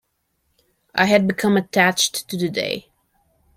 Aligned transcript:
I 0.95 1.05
had 1.05 1.27
become 1.27 1.57
attached 1.57 2.27
to 2.29 2.35
the 2.35 2.49
day. 2.49 2.87